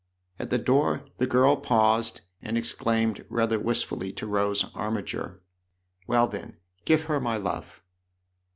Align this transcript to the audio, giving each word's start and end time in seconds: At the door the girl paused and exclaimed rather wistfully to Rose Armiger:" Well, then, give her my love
At 0.39 0.49
the 0.49 0.57
door 0.57 1.05
the 1.19 1.27
girl 1.27 1.55
paused 1.57 2.21
and 2.41 2.57
exclaimed 2.57 3.23
rather 3.29 3.59
wistfully 3.59 4.11
to 4.13 4.25
Rose 4.25 4.65
Armiger:" 4.73 5.43
Well, 6.07 6.25
then, 6.25 6.57
give 6.87 7.03
her 7.03 7.19
my 7.19 7.37
love 7.37 7.83